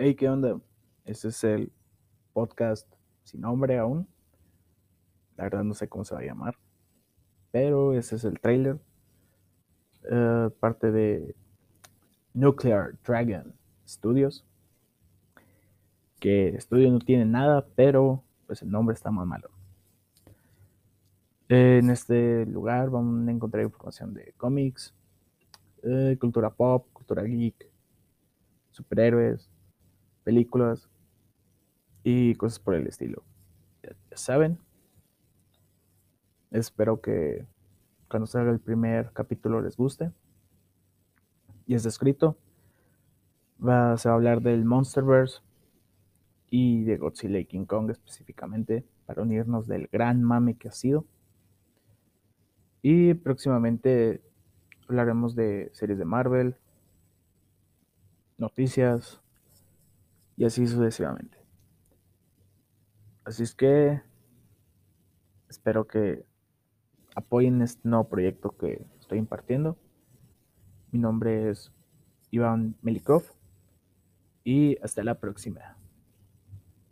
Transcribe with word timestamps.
Hey, 0.00 0.14
¿qué 0.14 0.28
onda? 0.28 0.60
Este 1.04 1.26
es 1.26 1.42
el 1.42 1.72
podcast 2.32 2.86
sin 3.24 3.40
nombre 3.40 3.78
aún. 3.78 4.06
La 5.36 5.42
verdad 5.42 5.64
no 5.64 5.74
sé 5.74 5.88
cómo 5.88 6.04
se 6.04 6.14
va 6.14 6.20
a 6.20 6.24
llamar. 6.24 6.54
Pero 7.50 7.92
ese 7.94 8.14
es 8.14 8.22
el 8.22 8.38
trailer. 8.38 8.78
eh, 10.08 10.50
parte 10.60 10.92
de 10.92 11.34
Nuclear 12.32 12.96
Dragon 13.04 13.52
Studios. 13.88 14.46
Que 16.20 16.50
estudio 16.50 16.92
no 16.92 17.00
tiene 17.00 17.24
nada, 17.24 17.66
pero 17.74 18.22
pues 18.46 18.62
el 18.62 18.70
nombre 18.70 18.94
está 18.94 19.10
más 19.10 19.26
malo. 19.26 19.50
En 21.48 21.90
este 21.90 22.46
lugar 22.46 22.88
vamos 22.90 23.26
a 23.26 23.32
encontrar 23.32 23.64
información 23.64 24.14
de 24.14 24.32
cómics, 24.36 24.94
eh, 25.82 26.16
cultura 26.20 26.50
pop, 26.50 26.86
cultura 26.92 27.24
geek, 27.24 27.68
superhéroes, 28.70 29.50
películas 30.28 30.90
y 32.04 32.34
cosas 32.34 32.58
por 32.58 32.74
el 32.74 32.86
estilo. 32.86 33.22
Ya, 33.82 33.96
saben. 34.14 34.58
Espero 36.50 37.00
que 37.00 37.46
cuando 38.10 38.26
salga 38.26 38.50
el 38.50 38.60
primer 38.60 39.10
capítulo 39.14 39.62
les 39.62 39.78
guste. 39.78 40.12
Y 41.66 41.74
es 41.74 41.86
escrito. 41.86 42.36
Se 43.58 43.64
va 43.64 43.94
a 43.94 44.12
hablar 44.12 44.42
del 44.42 44.66
Monsterverse 44.66 45.40
y 46.50 46.84
de 46.84 46.98
Godzilla 46.98 47.38
y 47.38 47.46
King 47.46 47.64
Kong 47.64 47.88
específicamente 47.88 48.84
para 49.06 49.22
unirnos 49.22 49.66
del 49.66 49.88
gran 49.90 50.22
mame 50.22 50.58
que 50.58 50.68
ha 50.68 50.72
sido. 50.72 51.06
Y 52.82 53.14
próximamente 53.14 54.20
hablaremos 54.88 55.34
de 55.34 55.70
series 55.72 55.98
de 55.98 56.04
Marvel, 56.04 56.54
noticias 58.36 59.22
y 60.38 60.44
así 60.44 60.66
sucesivamente. 60.68 61.36
Así 63.24 63.42
es 63.42 63.54
que 63.54 64.00
espero 65.48 65.86
que 65.86 66.24
apoyen 67.16 67.60
este 67.60 67.88
nuevo 67.88 68.08
proyecto 68.08 68.56
que 68.56 68.86
estoy 69.00 69.18
impartiendo. 69.18 69.76
Mi 70.92 71.00
nombre 71.00 71.50
es 71.50 71.72
Iván 72.30 72.76
Melikov 72.82 73.24
y 74.44 74.78
hasta 74.80 75.02
la 75.02 75.18
próxima. 75.18 75.76